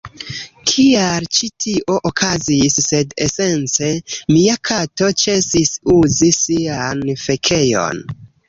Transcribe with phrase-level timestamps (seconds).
[0.69, 3.91] kial ĉi tio okazis, sed esence
[4.39, 8.05] mia kato ĉesis uzi sian fekejon